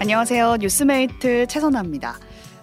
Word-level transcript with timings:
안녕하세요. 0.00 0.56
뉴스메이트 0.62 1.46
최선아입니다. 1.46 2.18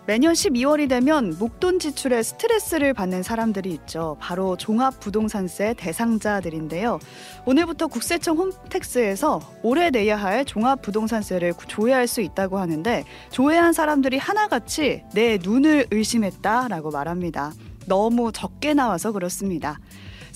매년 0.08 0.34
12월이 0.34 0.90
되면 0.90 1.36
목돈 1.38 1.78
지출에 1.78 2.24
스트레스를 2.24 2.96
받는 2.96 3.22
사람들이 3.22 3.70
있죠. 3.74 4.18
바로 4.20 4.58
종합부동산세 4.58 5.76
대상자들인데요. 5.78 6.98
오늘부터 7.46 7.86
국세청 7.88 8.38
홈택스에서 8.38 9.40
올해 9.62 9.92
내야 9.92 10.16
할 10.18 10.46
종합부동산세를 10.46 11.54
조회할 11.68 12.08
수 12.08 12.22
있다고 12.22 12.58
하는데 12.58 13.04
조회한 13.30 13.72
사람들이 13.72 14.18
하나같이 14.18 15.04
내 15.14 15.38
눈을 15.40 15.86
의심했다라고 15.92 16.90
말합니다. 16.90 17.54
너무 17.86 18.32
적게 18.32 18.74
나와서 18.74 19.12
그렇습니다. 19.12 19.80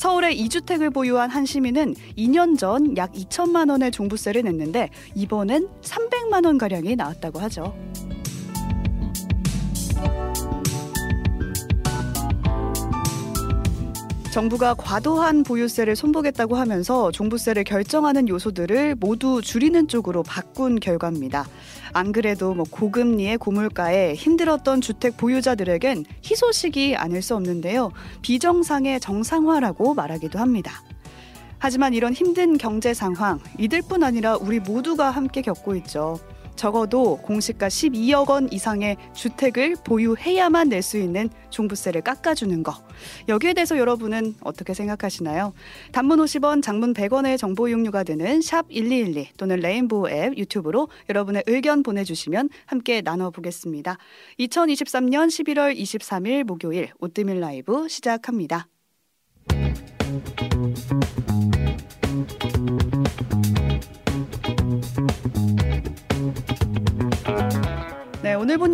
서울에 0.02 0.34
2주택을 0.36 0.92
보유한 0.92 1.30
한 1.30 1.46
시민은 1.46 1.94
2년 2.18 2.58
전 2.58 2.98
약 2.98 3.12
2천만 3.12 3.70
원의 3.70 3.92
종부세를 3.92 4.42
냈는데 4.42 4.90
이번엔 5.14 5.68
300만 5.84 6.44
원 6.44 6.58
가량이 6.58 6.96
나왔다고 6.96 7.38
하죠. 7.42 7.76
정부가 14.32 14.76
과도한 14.76 15.44
보유세를 15.44 15.98
손보겠다고 15.98 16.56
하면서 16.56 17.12
종부세를 17.12 17.66
결정하는 17.66 18.30
요소들을 18.30 18.96
모두 18.96 19.42
줄이는 19.42 19.90
쪽으로 19.90 20.24
바꾼 20.24 20.80
결과입니다. 20.80 21.46
안 21.92 22.14
그래도 22.14 22.54
뭐 22.54 22.66
고금리의 22.70 23.38
고물가에 23.38 24.14
힘들었던 24.14 24.80
주택 24.80 25.18
보유자들에겐 25.18 26.06
희소식이 26.24 26.96
아닐 26.96 27.22
수 27.22 27.36
없는데요. 27.36 27.92
비정상의 28.22 29.02
정상화라고 29.02 29.96
말하기도 29.96 30.40
합니다. 30.40 30.82
하지만 31.60 31.94
이런 31.94 32.14
힘든 32.14 32.58
경제 32.58 32.94
상황 32.94 33.38
이들뿐 33.60 34.02
아니라 34.02 34.38
우리 34.38 34.62
모두가 34.62 35.12
함께 35.12 35.42
겪고 35.42 35.76
있죠. 35.76 36.18
적어도 36.56 37.18
공시가 37.18 37.68
12억 37.68 38.30
원 38.30 38.52
이상의 38.52 38.98
주택을 39.14 39.76
보유해야만 39.84 40.70
낼 40.70 40.82
수 40.82 40.98
있는 40.98 41.30
종부세를 41.52 42.02
깎아주는 42.02 42.64
거. 42.64 42.74
여기에 43.28 43.54
대해서 43.54 43.78
여러분은 43.78 44.36
어떻게 44.42 44.74
생각하시나요? 44.74 45.54
단문 45.92 46.20
50원, 46.20 46.64
장문 46.64 46.94
100원의 46.94 47.38
정보 47.38 47.68
이용료가 47.68 48.04
되는 48.04 48.42
샵 48.42 48.66
1212 48.70 49.30
또는 49.38 49.58
레인보우 49.58 50.10
앱 50.10 50.38
유튜브로 50.38 50.90
여러분의 51.10 51.44
의견 51.46 51.84
보내주시면 51.84 52.50
함께 52.66 53.02
나눠보겠습니다. 53.02 53.98
2023년 54.40 55.28
11월 55.28 55.78
23일 55.78 56.44
목요일 56.44 56.90
오뜨밀 57.00 57.40
라이브 57.40 57.88
시작합니다. 57.88 58.68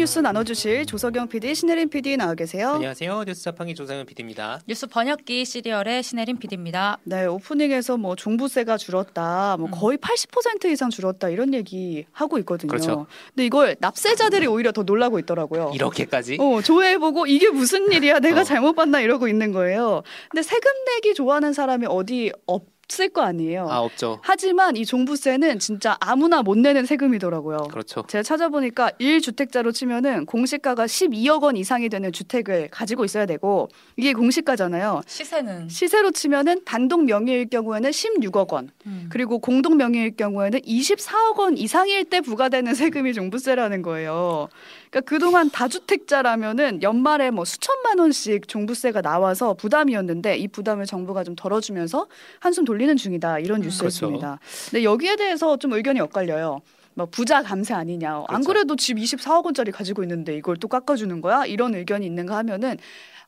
뉴스 0.08 0.19
나눠주실 0.19 0.86
조석영 0.86 1.27
PD, 1.27 1.53
신혜림 1.53 1.89
PD 1.89 2.16
나와 2.16 2.33
계세요. 2.33 2.69
안녕하세요. 2.75 3.25
뉴스 3.27 3.44
자판기 3.44 3.75
조상현 3.75 4.05
PD입니다. 4.05 4.61
뉴스 4.66 4.88
번역기 4.88 5.44
시리얼의 5.44 6.02
신혜림 6.02 6.39
PD입니다. 6.39 6.97
네, 7.03 7.25
오프닝에서 7.25 7.97
뭐 7.97 8.16
종부세가 8.16 8.78
줄었다, 8.78 9.58
뭐 9.59 9.67
음. 9.67 9.72
거의 9.72 9.97
80% 9.97 10.72
이상 10.72 10.89
줄었다 10.91 11.28
이런 11.28 11.53
얘기 11.53 12.05
하고 12.13 12.38
있거든요. 12.38 12.69
그렇죠. 12.69 13.05
근데 13.35 13.45
이걸 13.45 13.75
납세자들이 13.81 14.47
오히려 14.47 14.72
더 14.72 14.83
놀라고 14.83 15.19
있더라고요. 15.19 15.73
이렇게까지? 15.75 16.38
어, 16.39 16.61
조회해보고 16.61 17.28
이게 17.28 17.50
무슨 17.50 17.91
일이야? 17.91 18.19
내가 18.19 18.39
어. 18.39 18.44
잘못 18.45 18.75
봤나 18.78 19.02
이러고 19.02 19.28
있는 19.28 19.52
거예요. 19.52 20.03
근데 20.30 20.41
세금 20.41 20.72
내기 20.85 21.16
좋아하는 21.16 21.52
사람이 21.52 21.85
어디 21.89 22.31
없 22.45 22.77
을 23.00 23.10
거 23.10 23.22
아니에요. 23.22 23.68
아 23.70 23.80
없죠. 23.80 24.20
하지만 24.22 24.76
이 24.78 24.86
종부세는 24.86 25.60
진짜 25.60 25.98
아무나 26.00 26.42
못 26.42 26.58
내는 26.58 26.86
세금이더라고요. 26.86 27.58
그렇죠. 27.70 28.04
제가 28.08 28.24
찾아보니까 28.24 28.92
1주택자로 29.00 29.74
치면은 29.74 30.26
공시가가 30.26 30.86
12억 30.86 31.44
원 31.44 31.58
이상이 31.58 31.90
되는 31.90 32.12
주택을 32.12 32.70
가지고 32.70 33.04
있어야 33.06 33.26
되고 33.26 33.68
이게 33.98 34.14
공시가잖아요. 34.14 35.02
시세는 35.06 35.70
시세로 35.70 36.12
치면은 36.12 36.64
단독 36.66 37.03
명의일 37.03 37.50
경우에는 37.50 37.90
16억 37.92 38.53
원, 38.53 38.70
음. 38.86 39.09
그리고 39.12 39.40
공동 39.40 39.76
명의일 39.78 40.16
경우에는 40.16 40.62
24억 40.62 41.38
원 41.38 41.58
이상일 41.58 42.06
때 42.06 42.22
부과되는 42.22 42.74
세금이 42.74 43.14
종부세라는 43.14 43.81
거예요. 43.81 44.47
그러니까 44.90 45.02
그동안 45.02 45.50
다주택자라면은 45.52 46.84
연말에 46.84 47.31
뭐 47.31 47.44
수천만 47.46 48.00
원씩 48.00 48.47
종부세가 48.47 49.02
나와서 49.02 49.53
부담이었는데 49.56 50.38
이 50.38 50.47
부담을 50.47 50.86
정부가 50.86 51.24
좀 51.24 51.36
덜어주면서 51.36 52.08
한숨 52.40 52.64
돌 52.66 52.77
리는 52.78 52.96
중이다 52.96 53.40
이런 53.40 53.62
음. 53.62 53.64
뉴스였습니다. 53.64 54.40
근데 54.70 54.84
여기에 54.84 55.16
대해서 55.18 55.58
좀 55.58 55.74
의견이 55.74 56.00
엇갈려요. 56.00 56.62
뭐 56.94 57.06
부자 57.06 57.44
감세 57.44 57.74
아니냐. 57.74 58.24
안 58.28 58.42
그렇죠. 58.42 58.48
그래도 58.48 58.76
집 58.76 58.98
24억 58.98 59.46
원짜리 59.46 59.72
가지고 59.72 60.04
있는데 60.04 60.36
이걸 60.36 60.58
또 60.58 60.68
깎아주는 60.68 61.22
거야? 61.22 61.46
이런 61.46 61.76
의견이 61.76 62.06
있는가 62.06 62.38
하면은 62.38 62.78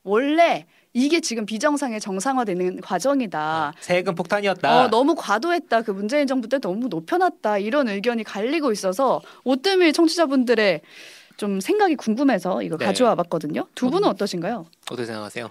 원래 0.04 0.66
이게 0.94 1.20
지금 1.20 1.46
비정상의 1.46 2.00
정상화되는 2.00 2.82
과정이다. 2.82 3.74
세금 3.80 4.16
폭탄이었다. 4.16 4.86
어, 4.86 4.88
너무 4.90 5.14
과도했다. 5.16 5.84
그 5.84 5.92
문재인 5.92 6.26
정부 6.26 6.50
때 6.50 6.58
너무 6.58 6.88
높여놨다. 6.88 7.60
이런 7.60 7.88
의견이 7.88 8.24
갈리고 8.24 8.72
있어서 8.72 9.22
오뜨밀 9.44 9.94
청취자분들의 9.94 10.82
좀 11.38 11.60
생각이 11.62 11.96
궁금해서 11.96 12.64
이거 12.64 12.76
네. 12.78 12.86
가져와 12.86 13.14
봤거든요. 13.16 13.68
두 13.76 13.92
분은 13.92 14.08
어떠신가요? 14.10 14.66
어떻게 14.90 15.06
생각하세요? 15.06 15.50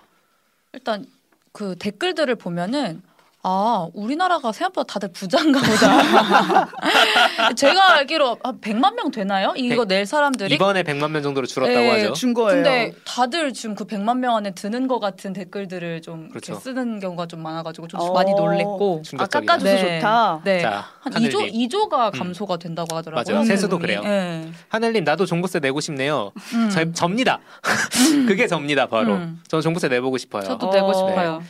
일단 0.72 1.06
그 1.52 1.76
댓글들을 1.78 2.34
보면은 2.34 3.00
아 3.42 3.88
우리나라가 3.94 4.50
생각보다 4.50 4.92
다들 4.92 5.12
부자인가 5.12 5.60
보다. 5.60 6.68
제가 7.54 7.94
알기로 7.94 8.38
한 8.42 8.60
100만 8.60 8.94
명 8.96 9.12
되나요? 9.12 9.54
이거 9.56 9.84
낼 9.84 10.06
사람들이? 10.06 10.56
이번에 10.56 10.82
100만 10.82 11.10
명 11.12 11.22
정도로 11.22 11.46
줄었다고 11.46 11.78
예, 11.78 11.90
하죠. 11.90 12.12
준 12.14 12.34
거예요. 12.34 12.62
근데 12.62 12.92
다들 13.04 13.52
지금 13.52 13.76
그 13.76 13.84
100만 13.84 14.18
명 14.18 14.34
안에 14.36 14.50
드는 14.54 14.88
것 14.88 14.98
같은 14.98 15.32
댓글들을 15.32 16.02
좀 16.02 16.28
그렇죠. 16.30 16.52
이렇게 16.52 16.62
쓰는 16.64 16.98
경우가 16.98 17.26
좀 17.26 17.40
많아가지고 17.42 17.86
좀 17.86 18.00
어. 18.00 18.12
많이 18.12 18.32
놀랬고. 18.34 18.98
아, 19.00 19.02
충격적이다. 19.02 19.52
깎아줘서 19.52 19.86
네. 19.86 19.98
좋다. 20.00 20.40
네. 20.44 20.60
자, 20.60 20.70
한 21.00 21.12
하늘님. 21.14 21.30
2조 21.30 21.70
2조가 21.70 22.18
감소가 22.18 22.56
된다고 22.56 22.96
하더라고요. 22.96 23.34
맞아요. 23.34 23.46
세수도. 23.46 23.78
그래요. 23.78 24.02
예. 24.04 24.48
하늘님 24.68 25.04
나도 25.04 25.26
종부세 25.26 25.60
내고 25.60 25.80
싶네요. 25.80 26.32
음. 26.54 26.70
저, 26.70 26.92
접니다. 26.92 27.38
그게 28.26 28.48
접니다 28.48 28.86
바로. 28.86 29.14
음. 29.14 29.40
저는 29.46 29.62
종부세 29.62 29.86
내보고 29.88 30.18
싶어요. 30.18 30.42
저도 30.42 30.70
어. 30.70 30.74
내고 30.74 30.92
싶어요. 30.92 31.40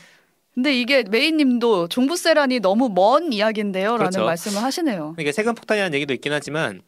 근데 0.58 0.74
이게 0.74 1.04
메인님도 1.04 1.86
종부세란이 1.86 2.58
너무 2.58 2.88
먼 2.88 3.32
이야기인데요라는 3.32 4.10
그렇죠. 4.10 4.24
말씀을 4.24 4.60
하시네요. 4.60 5.14
이게 5.16 5.30
세금 5.30 5.54
폭탄이라는 5.54 5.94
얘기도 5.94 6.12
있긴 6.14 6.32
하지만 6.32 6.82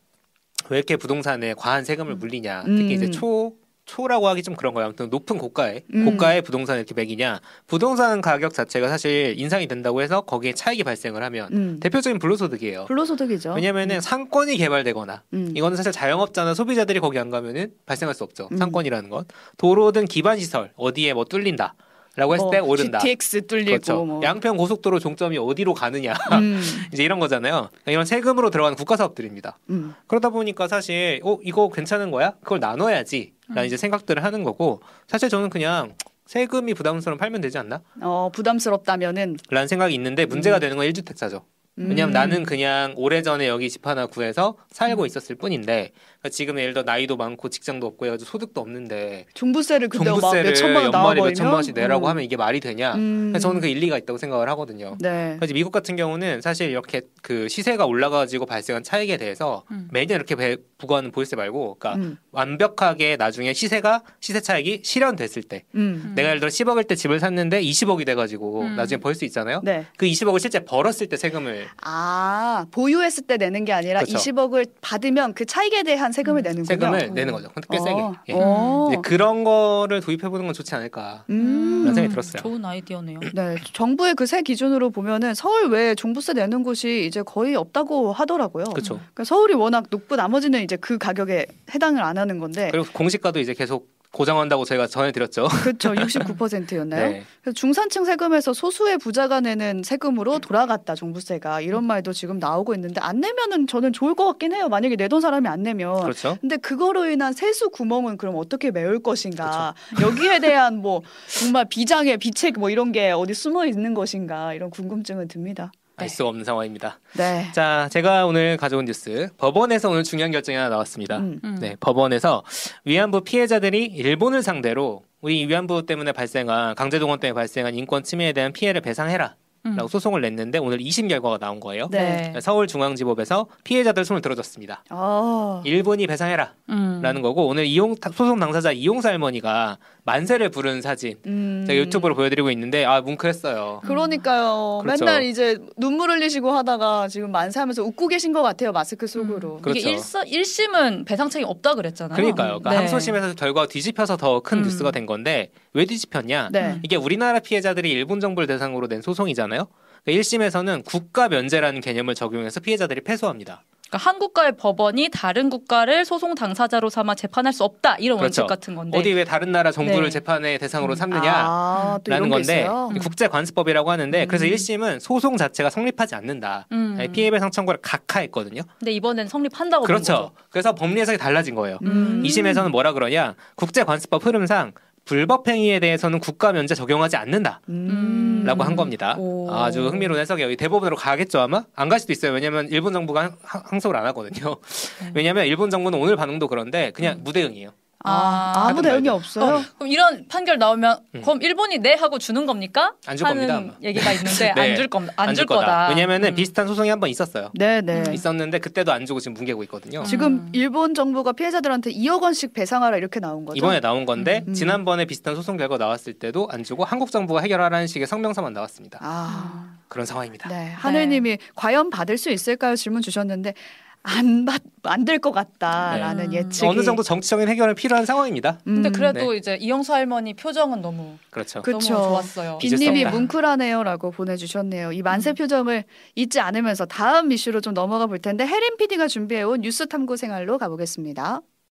왜 0.71 0.79
이렇게 0.79 0.97
부동산에 0.97 1.55
과한 1.55 1.85
세금을 1.85 2.17
물리냐. 2.17 2.65
음. 2.67 2.77
특히 2.77 2.95
이제 2.95 3.13
초 3.13 3.55
초라고 3.85 4.27
하기 4.27 4.43
좀 4.43 4.57
그런 4.57 4.75
거예요. 4.75 4.87
아무튼 4.87 5.09
높은 5.09 5.39
고가에 5.39 5.85
음. 5.95 6.05
고가의 6.05 6.43
부동산을 6.43 6.81
이렇게 6.81 6.95
매기냐. 6.95 7.39
부동산 7.69 8.21
가격 8.21 8.55
자체가 8.55 8.89
사실 8.89 9.37
인상이 9.39 9.69
된다고 9.69 10.03
해서 10.03 10.23
거기에 10.23 10.53
차익이 10.53 10.83
발생을 10.83 11.23
하면 11.23 11.49
음. 11.53 11.79
대표적인 11.81 12.19
불로소득이에요. 12.19 12.87
불로소득이죠. 12.87 13.53
왜냐면은 13.53 14.01
상권이 14.01 14.57
개발되거나 14.57 15.23
음. 15.35 15.53
이거는 15.55 15.77
사실 15.77 15.93
자영업자나 15.93 16.55
소비자들이 16.55 16.99
거기 16.99 17.21
안 17.21 17.31
가면은 17.31 17.71
발생할 17.87 18.17
수 18.17 18.25
없죠. 18.25 18.49
음. 18.51 18.57
상권이라는 18.57 19.11
건 19.11 19.27
도로든 19.59 20.07
기반 20.07 20.41
시설 20.41 20.73
어디에 20.75 21.15
뭐 21.15 21.25
뚫린다. 21.25 21.77
라고 22.21 22.35
했을 22.35 22.45
뭐 22.45 22.51
때 22.51 22.59
오른다. 22.59 22.99
GTX 22.99 23.47
뚫리고 23.47 23.71
그렇죠. 23.71 24.05
뭐. 24.05 24.23
양평 24.23 24.57
고속도로 24.57 24.99
종점이 24.99 25.39
어디로 25.39 25.75
가느냐. 25.75 26.13
음. 26.33 26.61
이제 26.93 27.03
이런 27.03 27.19
거잖아요. 27.19 27.69
그러니까 27.71 27.91
이런 27.93 28.05
세금으로 28.05 28.51
들어가는 28.51 28.77
국가 28.77 28.97
사업들입니다. 28.97 29.59
음. 29.71 29.95
그러다 30.07 30.29
보니까 30.31 30.69
사실 30.69 31.21
어 31.25 31.39
이거 31.43 31.69
괜찮은 31.71 32.11
거야? 32.11 32.35
그걸 32.43 32.61
나눠야지. 32.61 33.33
라는 33.49 33.67
이제 33.67 33.77
생각들을 33.77 34.23
하는 34.23 34.45
거고 34.45 34.81
사실 35.09 35.29
저는 35.29 35.51
그냥 35.51 35.95
세금이 36.27 36.75
부담스러운 36.75 37.19
팔면 37.19 37.41
되지 37.41 37.59
않나? 37.59 37.81
어, 38.03 38.31
부담스럽다면은 38.33 39.37
라는 39.49 39.67
생각이 39.67 39.93
있는데 39.95 40.27
문제가 40.27 40.59
음. 40.59 40.61
되는 40.61 40.77
건 40.77 40.87
1주택자죠. 40.87 41.43
왜냐면 41.77 42.11
음. 42.11 42.13
나는 42.13 42.43
그냥 42.43 42.93
오래전에 42.97 43.49
여기 43.49 43.71
집 43.71 43.87
하나 43.87 44.07
구해서 44.07 44.57
살고 44.71 45.07
있었을 45.07 45.37
뿐인데 45.37 45.93
그러니까 46.19 46.29
지금 46.31 46.59
예를 46.59 46.75
들어 46.75 46.83
나이도 46.83 47.17
많고 47.17 47.49
직장도 47.49 47.87
없고 47.87 48.07
해가지고 48.07 48.29
소득도 48.29 48.61
없는데 48.61 49.27
종부세를 49.35 49.89
근데 49.89 50.11
막 50.11 50.21
종부세를 50.21 50.51
몇천만 50.51 50.75
원 50.75 50.85
연말에 50.87 50.91
나와버리면 50.99 51.29
몇천만 51.29 51.55
원씩 51.55 51.75
내라고 51.75 52.07
음. 52.07 52.11
하면 52.11 52.25
이게 52.25 52.37
말이 52.37 52.61
되냐? 52.61 52.95
음. 52.97 53.29
그래서 53.33 53.49
저는 53.49 53.61
그 53.63 53.69
일리가 53.69 53.97
있다고 53.99 54.19
생각을 54.19 54.49
하거든요. 54.51 54.97
네. 55.01 55.37
그래서 55.39 55.55
미국 55.55 55.71
같은 55.71 55.97
경우는 55.97 56.41
사실 56.43 56.69
이렇게 56.71 57.03
그 57.23 57.49
시세가 57.49 57.87
올라가지고 57.87 58.45
발생한 58.47 58.83
차익에 58.83 59.17
대해서 59.17 59.65
음. 59.71 59.89
매년 59.93 60.17
이렇게 60.17 60.35
배- 60.35 60.57
부과하는 60.77 61.13
보유세 61.13 61.37
말고, 61.37 61.77
그러니까 61.79 62.03
음. 62.03 62.17
완벽하게 62.33 63.17
나중에 63.17 63.53
시세가 63.53 64.03
시세 64.21 64.41
차익이 64.41 64.81
실현됐을 64.83 65.43
때, 65.43 65.65
음. 65.75 66.03
음. 66.07 66.13
내가 66.17 66.31
예를 66.31 66.41
들어 66.41 66.49
10억일 66.49 66.87
때 66.89 66.95
집을 66.95 67.21
샀는데 67.21 67.61
20억이 67.63 68.07
돼가지고 68.07 68.63
음. 68.63 68.77
나중에 68.77 68.99
벌 68.99 69.15
수 69.15 69.25
있잖아요. 69.27 69.61
네. 69.63 69.85
그 69.99 70.07
20억을 70.07 70.41
실제 70.41 70.61
벌었을 70.65 71.09
때 71.09 71.17
세금을 71.19 71.60
세금을 71.61 71.69
아 71.83 72.67
보유했을 72.71 73.25
때 73.27 73.37
내는 73.37 73.65
게 73.65 73.73
아니라 73.73 74.01
그렇죠. 74.01 74.19
20억을 74.19 74.69
받으면 74.81 75.35
그 75.35 75.45
차익에 75.45 75.83
대한 75.83 76.13
세금을 76.13 76.43
내는군요. 76.43 76.67
세금을 76.67 77.15
내는 77.15 77.33
거죠. 77.33 77.51
근데 77.55 77.69
꽤 77.71 77.79
세게. 77.79 78.01
어. 78.01 78.15
예. 78.29 78.33
어. 78.35 78.89
이제 78.91 79.01
그런 79.03 79.45
거를 79.45 80.01
도입해 80.01 80.29
보는 80.29 80.47
건 80.47 80.55
좋지 80.55 80.75
않을까. 80.75 81.25
음. 81.31 81.85
생각이 81.87 82.09
들었어요. 82.09 82.43
좋은 82.43 82.65
아이디어네요. 82.65 83.21
네, 83.35 83.57
정부의 83.73 84.15
그새 84.15 84.43
기준으로 84.43 84.91
보면은 84.91 85.35
서울 85.35 85.71
외에 85.71 85.95
종부세 85.95 86.33
내는 86.35 86.63
곳이 86.63 87.07
이제 87.07 87.23
거의 87.23 87.57
없다고 87.57 88.13
하더라고요. 88.13 88.65
그렇죠. 88.65 88.95
그러니까 88.95 89.25
서울이 89.25 89.55
워낙 89.55 89.85
높고 89.91 90.17
나머지는 90.17 90.63
이제 90.63 90.77
그 90.77 90.99
가격에 90.99 91.47
해당을 91.75 92.03
안 92.03 92.19
하는 92.19 92.39
건데 92.39 92.69
그리고 92.71 92.87
공시가도 92.93 93.41
이제 93.41 93.55
계속 93.55 93.89
고정한다고 94.13 94.65
저희가 94.65 94.87
전해드렸죠. 94.89 95.49
그렇죠. 95.63 95.93
69%였나요? 95.93 97.09
네. 97.11 97.23
그래서 97.43 97.55
중산층 97.55 98.05
세금에서 98.05 98.53
소수의 98.53 98.99
부자가 98.99 99.41
내는 99.41 99.83
세금으로 99.85 100.41
돌아갔다 100.41 100.95
종부세가 100.95 101.61
이런 101.61 101.85
말도 101.85 102.13
지금 102.13 102.39
나오고 102.39 102.75
있는데 102.75 103.01
안 103.01 103.21
내면은 103.21 103.67
저는 103.67 103.93
좋을 103.93 104.15
것 104.15 104.27
같긴 104.27 104.53
해요. 104.53 104.69
만약에 104.69 104.97
내던 104.97 105.21
사람이 105.21 105.47
안 105.49 105.63
내면. 105.63 106.01
그렇죠. 106.03 106.37
근데 106.41 106.57
그거로 106.57 107.09
인한 107.09 107.33
세수 107.33 107.71
구멍은 107.71 108.17
그럼 108.17 108.35
어떻게 108.37 108.71
메울 108.71 109.01
것인가? 109.01 109.75
여기에 110.01 110.41
대한 110.41 110.79
뭐 110.79 111.03
정말 111.41 111.67
비장의 111.69 112.19
비책 112.19 112.59
뭐 112.59 112.71
이런 112.71 112.91
게 112.93 113.13
어디 113.13 113.33
숨어 113.33 113.67
있는 113.67 113.95
것인가? 113.95 114.55
이런 114.55 114.71
궁금증은 114.71 115.29
듭니다. 115.29 115.71
알 116.01 116.09
수가 116.09 116.29
없는 116.31 116.45
상황입니다. 116.45 116.99
네. 117.17 117.47
자, 117.53 117.89
제가 117.91 118.27
오늘 118.27 118.57
가져온 118.57 118.85
뉴스. 118.85 119.29
법원에서 119.37 119.91
오늘 119.91 120.03
중요한 120.03 120.31
결정이 120.31 120.57
하나 120.57 120.69
나왔습니다. 120.71 121.19
음. 121.19 121.41
음. 121.45 121.59
네, 121.61 121.77
법원에서 121.81 122.43
위안부 122.85 123.23
피해자들이 123.23 123.85
일본을 123.85 124.43
상대로 124.43 125.03
우리 125.21 125.47
위안부 125.47 125.87
때문에 125.87 126.13
발생한 126.13 126.75
강제동원 126.75 127.21
때문에 127.21 127.35
발생한 127.35 127.75
인권 127.75 128.03
침해에 128.03 128.33
대한 128.33 128.53
피해를 128.53 128.81
배상해라. 128.81 129.35
음. 129.67 129.77
라고 129.77 129.89
소송을 129.89 130.23
냈는데 130.23 130.59
오늘 130.59 130.79
2심 130.79 131.09
결과가 131.09 131.37
나온 131.37 131.61
거예요. 131.61 131.89
네. 131.91 132.33
서울중앙지법에서 132.41 133.47
피해자들 133.65 134.07
손을 134.07 134.23
들어줬습니다. 134.23 134.85
아. 134.89 135.63
일본이 135.67 136.07
배상해라. 136.07 136.55
음. 136.71 137.01
라는 137.03 137.21
거고 137.21 137.47
오늘 137.47 137.67
이용 137.67 137.95
소송 138.15 138.39
당사자 138.39 138.73
이용사 138.73 139.11
할머니가 139.11 139.77
만세를 140.05 140.51
부른 140.51 140.83
사진 140.83 141.17
음. 141.27 141.65
제가 141.67 141.79
유튜브로 141.79 142.15
보여드리고 142.15 142.51
있는데 142.51 142.85
아 142.85 143.01
뭉클했어요. 143.01 143.83
그러니까요. 143.85 144.81
그렇죠. 144.83 145.05
맨날 145.05 145.23
이제 145.25 145.59
눈물 145.77 146.11
흘리시고 146.11 146.51
하다가 146.51 147.09
지금 147.09 147.33
만세하면서 147.33 147.83
웃고 147.83 148.09
계신 148.09 148.33
것 148.33 148.43
같아요. 148.43 148.73
마스크 148.73 149.07
속으로. 149.07 149.59
그렇죠. 149.59 149.79
이게 149.79 149.91
일서, 149.91 150.23
1심은 150.23 151.05
배상책이 151.07 151.45
없다 151.45 151.75
그랬잖아요. 151.75 152.17
그러니까요. 152.17 152.49
그러니까 152.61 152.71
네. 152.71 152.77
항소심에서 152.77 153.35
결과가 153.35 153.67
뒤집혀서 153.69 154.17
더큰 154.17 154.59
음. 154.59 154.63
뉴스가 154.65 154.91
된 154.91 155.07
건데 155.07 155.51
왜 155.73 155.85
뒤집혔냐? 155.85 156.51
네. 156.53 156.81
이게 156.83 156.97
우리나라 156.97 157.39
피해자들이 157.39 157.91
일본 157.91 158.21
정부를 158.21 158.47
대상으로 158.47 158.89
낸 158.89 159.03
소송이잖아요. 159.03 159.67
그러니까 160.05 160.23
1심에서는 160.23 160.85
국가 160.85 161.29
면제라는 161.29 161.81
개념을 161.81 162.15
적용해서 162.15 162.61
피해자들이 162.61 163.03
패소합니다. 163.03 163.65
그러니까 163.91 164.09
한국과의 164.09 164.53
법원이 164.57 165.09
다른 165.13 165.51
국가를 165.51 166.05
소송 166.05 166.37
당사자로 166.37 166.91
삼아 166.91 167.17
재판할 167.17 167.53
수 167.53 167.65
없다 167.65 167.97
이런 167.97 168.19
그렇죠. 168.19 168.43
원칙 168.43 168.47
같은 168.47 168.77
건데. 168.77 168.97
어디 168.97 169.13
왜 169.13 169.25
다른 169.25 169.51
나라 169.51 169.73
정부를 169.73 170.05
네. 170.05 170.11
재판의 170.11 170.59
대상으로 170.61 170.95
음. 170.95 170.97
삼느냐? 170.97 171.33
아, 171.35 171.99
라는 172.07 172.29
건데 172.29 172.61
있어요. 172.63 172.91
국제 173.01 173.27
관습법이라고 173.27 173.91
하는데 173.91 174.27
그래서 174.27 174.45
음. 174.45 174.51
1심은 174.51 175.01
소송 175.01 175.37
자체가 175.37 175.71
성립하지 175.71 176.15
않는다. 176.15 176.69
음. 176.71 176.99
피해배 177.13 177.41
상 177.41 177.51
청구를 177.51 177.81
각하했거든요. 177.83 178.63
근데 178.79 178.93
이번엔 178.93 179.27
성립한다고 179.27 179.83
본 179.83 179.87
그렇죠. 179.87 180.31
그래서 180.51 180.73
법리 180.73 181.01
해석이 181.01 181.19
달라진 181.19 181.57
거예요. 181.57 181.79
음. 181.83 182.23
2심에서는 182.25 182.71
뭐라 182.71 182.93
그러냐? 182.93 183.35
국제 183.57 183.83
관습법 183.83 184.25
흐름상 184.25 184.73
불법 185.05 185.49
행위에 185.49 185.81
대해서는 185.81 186.21
국가 186.21 186.53
면제 186.53 186.75
적용하지 186.75 187.17
않는다. 187.17 187.61
음. 187.69 188.43
라고 188.47 188.63
한 188.63 188.77
겁니다. 188.77 189.17
오. 189.19 189.51
아주 189.53 189.89
흥미로운 189.89 190.21
해석이에요. 190.21 190.55
대법원으로 190.57 190.97
가겠죠 190.97 191.41
아마? 191.41 191.65
안 191.75 191.89
갈 191.89 191.99
수도 191.99 192.13
있어요. 192.13 192.33
왜냐하면 192.33 192.69
일본 192.71 192.93
정부가 192.93 193.23
항- 193.25 193.37
항- 193.43 193.63
항소를 193.67 193.99
안 193.99 194.07
하거든요. 194.07 194.57
네. 195.03 195.11
왜냐하면 195.15 195.47
일본 195.47 195.69
정부는 195.71 195.99
오늘 195.99 196.15
반응도 196.17 196.47
그런데 196.49 196.91
그냥 196.93 197.21
무대응이에요. 197.25 197.71
아, 198.03 198.53
아, 198.57 198.69
아무 198.69 198.81
대응이 198.81 198.95
말든. 199.09 199.13
없어요. 199.13 199.57
어, 199.57 199.63
그럼 199.77 199.91
이런 199.93 200.27
판결 200.29 200.57
나오면 200.59 200.99
음. 201.17 201.21
그럼 201.23 201.43
일본이 201.43 201.79
네 201.79 201.95
하고 201.95 202.19
주는 202.19 202.47
겁니까? 202.47 202.95
안줄 203.07 203.27
하는 203.27 203.47
겁니다, 203.47 203.75
아마. 203.75 203.87
얘기가 203.89 204.13
있는데 204.13 204.53
네. 204.57 204.61
안줄 204.71 204.89
겁니다. 204.89 205.13
안안줄줄 205.19 205.47
거다. 205.47 205.61
거다. 205.61 205.89
왜냐면은 205.91 206.31
음. 206.31 206.35
비슷한 206.35 206.67
소송이 206.67 206.89
한 206.89 206.99
번 207.01 207.11
있었어요. 207.11 207.51
네, 207.55 207.81
네. 207.83 208.03
음. 208.07 208.15
있었는데 208.15 208.59
그때도 208.59 208.91
안 208.93 209.05
주고 209.07 209.21
지금 209.21 209.35
뭉개고 209.35 209.63
있거든요. 209.65 210.01
음. 210.01 210.05
지금 210.05 210.49
일본 210.53 210.95
정부가 210.95 211.33
피해자들한테 211.33 211.93
2억 211.93 212.23
원씩 212.23 212.55
배상하라 212.55 212.97
이렇게 212.97 213.21
나온 213.21 213.45
거죠. 213.45 213.57
이번에 213.59 213.81
나온 213.81 214.07
건데 214.07 214.45
음. 214.49 214.55
지난번에 214.55 215.05
비슷한 215.05 215.35
소송 215.37 215.57
결과 215.59 215.77
나왔을 215.77 216.15
때도 216.15 216.49
안 216.51 216.65
주고 216.65 216.85
한국 216.85 217.11
정부가 217.11 217.41
해결하라는 217.43 217.87
식의 217.87 218.07
성명서만 218.07 218.53
나왔습니다. 218.55 218.99
아, 219.03 219.77
그런 219.89 220.07
상황입니다. 220.07 220.49
네. 220.49 220.71
하늘님이 220.73 221.37
과연 221.55 221.91
받을 221.91 222.17
수 222.17 222.31
있을까요? 222.31 222.77
질문 222.77 223.03
주셨는데 223.03 223.53
안 224.03 224.47
받, 224.47 224.63
안 224.85 225.05
될 225.05 225.19
것 225.21 225.31
같다라는 225.33 226.31
네. 226.31 226.39
예측이. 226.39 226.67
어느 226.67 226.83
정도 226.83 227.03
정치적인 227.03 227.49
해결은 227.49 227.75
필요한 227.75 228.07
상황입니다. 228.07 228.59
음. 228.67 228.77
근데 228.77 228.91
그래도 228.91 229.35
이제 229.35 229.57
이영수 229.61 229.93
할머니 229.93 230.33
표정은 230.35 230.81
너무 230.81 231.19
그렇죠. 231.31 231.61
그- 231.61 231.73
그쵸. 231.73 231.93
너무 231.95 232.05
좋았어요. 232.09 232.59
빈님이. 232.59 233.05
뭉클하네요라고 233.05 234.11
보내주셨네요. 234.13 234.93
이 234.93 235.03
음. 235.03 235.05
만세 235.05 235.35
표정을 235.35 235.85
잊지 236.15 236.41
않으면서 236.41 236.87
다음 236.87 237.31
이슈로 237.31 237.61
좀 237.61 237.75
넘어가 237.75 238.07
볼 238.07 238.19
텐데 238.19 238.47
해림 238.47 238.79
PD가 238.79 239.07
준비해온 239.07 239.61
뉴스 239.61 239.87
탐구 239.87 240.17
생활로 240.17 240.57
가보겠습니다. 240.57 241.43